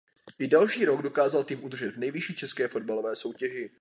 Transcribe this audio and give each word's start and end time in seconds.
I 0.39 0.47
další 0.47 0.85
rok 0.85 1.01
dokázal 1.01 1.43
tým 1.43 1.63
udržet 1.63 1.91
v 1.91 1.97
nejvyšší 1.99 2.35
české 2.35 2.67
fotbalové 2.67 3.15
soutěži. 3.15 3.69